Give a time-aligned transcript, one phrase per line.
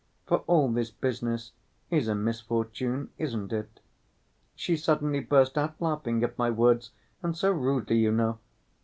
[0.25, 1.51] '—for all this business
[1.91, 3.81] is a misfortune, isn't it?
[4.55, 6.89] She suddenly burst out laughing at my words,
[7.21, 8.39] and so rudely, you know.